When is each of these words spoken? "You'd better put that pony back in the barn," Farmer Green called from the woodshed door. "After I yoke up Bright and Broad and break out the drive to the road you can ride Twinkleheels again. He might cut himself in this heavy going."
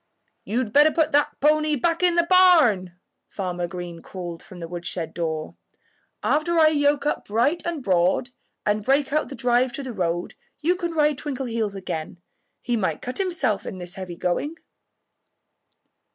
"You'd 0.43 0.73
better 0.73 0.89
put 0.89 1.11
that 1.11 1.39
pony 1.41 1.75
back 1.75 2.01
in 2.01 2.15
the 2.15 2.25
barn," 2.27 2.93
Farmer 3.27 3.67
Green 3.67 4.01
called 4.01 4.41
from 4.41 4.59
the 4.59 4.67
woodshed 4.67 5.13
door. 5.13 5.53
"After 6.23 6.57
I 6.57 6.69
yoke 6.69 7.05
up 7.05 7.25
Bright 7.25 7.61
and 7.67 7.83
Broad 7.83 8.31
and 8.65 8.83
break 8.83 9.13
out 9.13 9.29
the 9.29 9.35
drive 9.35 9.73
to 9.73 9.83
the 9.83 9.93
road 9.93 10.33
you 10.59 10.75
can 10.75 10.95
ride 10.95 11.19
Twinkleheels 11.19 11.75
again. 11.75 12.17
He 12.63 12.75
might 12.75 13.03
cut 13.03 13.19
himself 13.19 13.63
in 13.63 13.77
this 13.77 13.93
heavy 13.93 14.15
going." 14.15 14.55